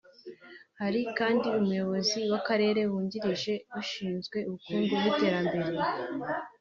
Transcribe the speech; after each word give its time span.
Hari 0.81 1.01
kandi 1.17 1.47
Umuyobozi 1.59 2.19
w’Akarere 2.31 2.81
wungirije 2.91 3.53
ushinzwe 3.81 4.37
Ubukungu 4.47 4.93
n’Iterambere 5.01 5.69